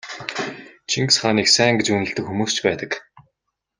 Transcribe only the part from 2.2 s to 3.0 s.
хүмүүс ч байдаг.